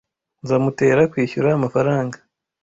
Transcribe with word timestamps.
Nzamutera 0.43 1.01
kwishyura 1.11 1.49
amafaranga. 1.57 2.17